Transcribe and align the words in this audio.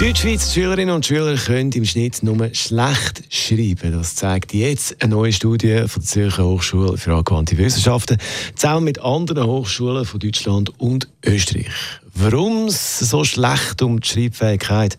Deutschschweiz 0.00 0.54
Schülerinnen 0.54 0.94
und 0.94 1.04
Schüler 1.04 1.36
können 1.36 1.72
im 1.72 1.84
Schnitt 1.84 2.22
nur 2.22 2.54
schlecht 2.54 3.22
schreiben. 3.28 3.92
Das 3.92 4.14
zeigt 4.14 4.54
jetzt 4.54 4.96
eine 5.02 5.14
neue 5.14 5.30
Studie 5.30 5.84
von 5.88 6.00
der 6.00 6.08
Zürcher 6.08 6.46
Hochschule 6.46 6.96
für 6.96 7.14
angewandte 7.14 7.58
Wissenschaften 7.58 8.16
zusammen 8.54 8.84
mit 8.84 8.98
anderen 9.00 9.46
Hochschulen 9.46 10.06
von 10.06 10.18
Deutschland 10.18 10.72
und 10.80 11.06
Österreich. 11.22 11.68
Warum 12.14 12.68
es 12.68 12.98
so 13.00 13.24
schlecht 13.24 13.82
um 13.82 14.00
die 14.00 14.08
Schreibfähigkeit 14.08 14.96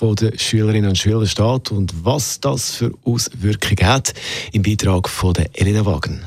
der 0.00 0.38
Schülerinnen 0.38 0.90
und 0.90 0.98
Schüler 0.98 1.26
steht 1.26 1.72
und 1.72 1.92
was 2.04 2.38
das 2.38 2.76
für 2.76 2.92
Auswirkungen 3.02 3.92
hat, 3.92 4.14
im 4.52 4.62
Beitrag 4.62 5.08
von 5.08 5.34
Elena 5.54 5.84
Wagen. 5.84 6.22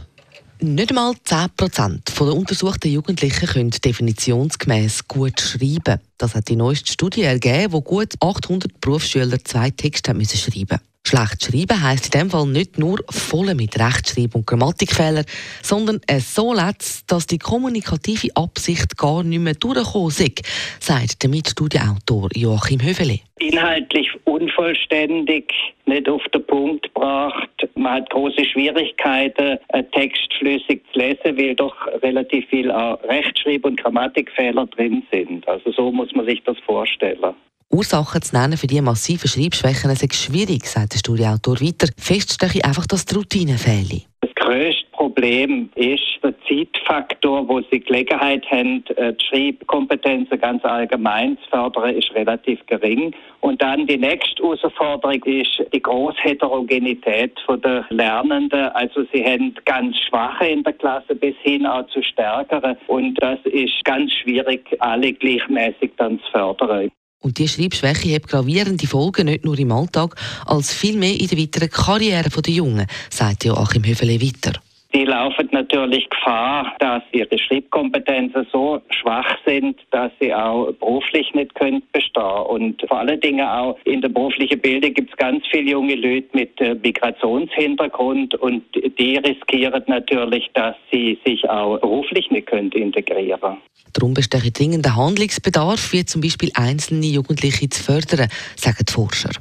Nicht 0.60 0.90
einmal 0.90 1.14
10% 1.14 2.26
der 2.26 2.34
untersuchten 2.36 2.92
Jugendlichen 2.92 3.48
können 3.48 3.70
definitionsgemäß 3.70 5.08
gut 5.08 5.40
schreiben. 5.40 6.00
Das 6.18 6.36
hat 6.36 6.50
die 6.50 6.56
neueste 6.56 6.92
Studie 6.92 7.24
ergeben, 7.24 7.74
wo 7.74 7.82
gut 7.82 8.14
800 8.20 8.82
Berufsschüler 8.82 9.44
zwei 9.44 9.70
Texte 9.70 10.10
haben 10.10 10.18
müssen 10.18 10.38
schreiben 10.38 10.80
Schlecht 11.08 11.46
schreiben 11.46 11.82
heisst 11.82 12.14
in 12.14 12.20
dem 12.20 12.30
Fall 12.30 12.46
nicht 12.48 12.78
nur 12.78 13.00
voll 13.10 13.56
mit 13.56 13.80
Rechtschreib- 13.80 14.36
und 14.36 14.46
Grammatikfehlern, 14.46 15.24
sondern 15.64 16.02
es 16.06 16.36
so 16.36 16.54
letzt, 16.54 17.10
dass 17.10 17.28
die 17.28 17.38
kommunikative 17.38 18.36
Absicht 18.36 18.98
gar 18.98 19.24
nicht 19.24 19.40
mehr 19.40 19.54
durchgekommen 19.54 20.10
ist, 20.10 20.42
sagt 20.82 21.24
der 21.24 21.30
Mitstudienautor 21.30 22.28
Joachim 22.36 22.82
Höfele. 22.82 23.20
Inhaltlich 23.40 24.10
unvollständig, 24.26 25.54
nicht 25.86 26.10
auf 26.10 26.24
den 26.34 26.46
Punkt 26.46 26.94
gebracht. 26.94 27.47
Man 27.88 28.02
hat 28.02 28.10
große 28.10 28.44
Schwierigkeiten, 28.44 29.60
einen 29.70 29.92
Text 29.92 30.34
flüssig 30.38 30.84
zu 30.92 31.00
lesen, 31.00 31.38
weil 31.38 31.56
doch 31.56 31.74
relativ 32.04 32.46
viel 32.50 32.70
Rechtschreib- 32.70 33.66
und 33.66 33.82
Grammatikfehler 33.82 34.66
drin 34.66 35.04
sind. 35.10 35.48
Also 35.48 35.72
so 35.72 35.90
muss 35.90 36.14
man 36.14 36.26
sich 36.26 36.44
das 36.44 36.58
vorstellen. 36.66 37.34
Ursachen 37.72 38.22
zu 38.22 38.36
nennen 38.36 38.58
für 38.58 38.68
diese 38.68 38.82
massiven 38.82 39.30
Schreibschwächen 39.30 39.90
ist 39.90 40.16
schwierig, 40.16 40.66
sagt 40.66 40.96
der 40.96 41.00
Studieautor 41.00 41.62
weiter. 41.62 41.88
Fest 41.98 42.34
stehe 42.34 42.62
einfach, 42.66 42.88
dass 42.88 43.06
die 43.06 43.16
Routine 43.16 43.58
fehle. 43.58 44.02
Das 44.20 44.36
grösste 44.36 44.84
Problem 44.92 45.70
ist 45.76 46.20
Zeitfaktor, 46.48 47.48
wo 47.48 47.62
sie 47.72 47.80
Gelegenheit 47.80 48.46
haben, 48.50 48.84
äh, 48.96 49.14
die 49.14 49.26
Schreibkompetenzen 49.26 50.40
ganz 50.40 50.64
allgemein 50.64 51.38
zu 51.44 51.50
fördern, 51.50 51.96
ist 51.96 52.14
relativ 52.14 52.66
gering. 52.68 53.14
Und 53.42 53.62
dann 53.62 53.88
die 53.88 53.98
nächste 53.98 54.42
Herausforderung 54.42 55.24
ist 55.24 55.64
die 55.74 55.82
große 55.82 56.18
Heterogenität 56.22 57.38
der 57.64 57.86
Lernenden. 57.90 58.70
Also 58.70 59.06
sie 59.14 59.24
haben 59.24 59.56
ganz 59.66 59.98
Schwache 59.98 60.48
in 60.48 60.64
der 60.64 60.74
Klasse 60.74 61.16
bis 61.16 61.36
hin 61.42 61.66
auch 61.66 61.88
zu 61.88 62.02
Stärkeren. 62.02 62.78
Und 62.88 63.16
das 63.22 63.40
ist 63.46 63.84
ganz 63.84 64.12
schwierig, 64.14 64.66
alle 64.80 65.14
gleichmäßig 65.14 65.92
dann 65.98 66.20
zu 66.20 66.32
fördern. 66.32 66.90
Und 67.20 67.40
die 67.40 67.48
Schreibschwäche 67.48 68.16
hat 68.16 68.28
gravierende 68.28 68.88
Folgen 68.88 69.26
nicht 69.26 69.44
nur 69.44 69.58
im 69.58 69.72
Alltag, 69.72 70.16
als 70.46 70.74
vielmehr 70.74 71.20
in 71.20 71.28
der 71.28 71.40
weiteren 71.40 71.70
Karriere 71.70 72.30
der 72.30 72.54
Jungen, 72.54 72.88
sagt 73.10 73.44
Joachim 73.44 73.84
Höfele 73.84 74.22
weiter. 74.22 74.60
Die 74.98 75.06
laufen 75.06 75.48
natürlich 75.52 76.10
Gefahr, 76.10 76.74
dass 76.80 77.04
ihre 77.12 77.38
Schreibkompetenzen 77.38 78.48
so 78.52 78.82
schwach 78.90 79.38
sind, 79.46 79.78
dass 79.92 80.12
sie 80.20 80.34
auch 80.34 80.72
beruflich 80.72 81.32
nicht 81.36 81.54
können 81.54 81.84
bestehen. 81.92 82.24
Und 82.24 82.82
vor 82.88 83.02
allen 83.02 83.22
Dingen 83.22 83.48
auch 83.48 83.78
in 83.84 84.02
der 84.02 84.10
beruflichen 84.10 84.60
Bildung 84.60 84.96
gibt 84.96 85.12
es 85.12 85.18
ganz 85.18 85.44
viele 85.52 85.70
junge 85.70 85.94
Leute 85.94 86.30
mit 86.34 86.60
äh, 86.60 86.74
Migrationshintergrund 86.74 88.34
und 88.36 88.64
die 88.74 89.18
riskieren 89.18 89.84
natürlich, 89.86 90.50
dass 90.56 90.76
sie 90.92 91.20
sich 91.24 91.48
auch 91.48 91.78
beruflich 91.80 92.32
nicht 92.32 92.48
können 92.48 92.72
integrieren. 92.72 93.58
Darum 93.94 94.14
besteht 94.14 94.60
dringender 94.60 94.96
Handlungsbedarf, 94.96 95.92
wie 95.92 96.06
zum 96.06 96.22
Beispiel 96.22 96.52
einzelne 96.54 97.08
Jugendliche 97.08 97.68
zu 97.70 97.84
fördern, 97.84 98.30
sagen 98.56 98.86
die 98.88 98.92
Forscher. 98.92 99.32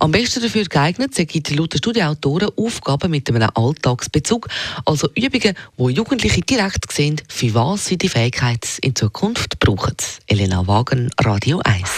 Am 0.00 0.12
besten 0.12 0.42
dafür 0.42 0.64
geeignet 0.64 1.14
sind 1.14 1.50
laut 1.56 1.74
der 1.74 1.78
Studienautoren 1.78 2.48
Aufgaben 2.56 3.10
mit 3.10 3.28
einem 3.28 3.50
Alltagsbezug, 3.54 4.48
also 4.86 4.97
Übungen, 5.14 5.54
wo 5.76 5.88
Jugendliche 5.88 6.40
direkt 6.40 6.92
sehen, 6.92 7.20
für 7.28 7.54
was 7.54 7.86
sie 7.86 7.98
die 7.98 8.08
Fähigkeit 8.08 8.78
in 8.82 8.94
Zukunft 8.94 9.58
brauchen. 9.58 9.96
Elena 10.26 10.66
Wagen, 10.66 11.10
Radio 11.20 11.60
1. 11.64 11.88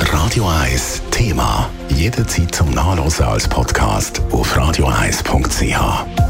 Radio 0.00 0.48
1 0.48 1.02
Thema. 1.10 1.70
Jederzeit 1.88 2.54
zum 2.54 2.70
Nachlesen 2.70 3.26
als 3.26 3.48
Podcast 3.48 4.20
auf 4.30 4.56
radio1.ch. 4.56 6.29